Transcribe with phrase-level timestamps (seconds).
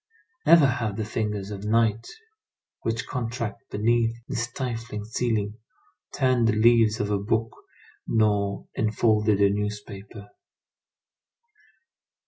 [0.47, 2.07] Never have the fingers of night
[2.81, 5.59] which contract beneath this stifling ceiling,
[6.11, 7.51] turned the leaves of a book
[8.07, 10.29] nor unfolded a newspaper.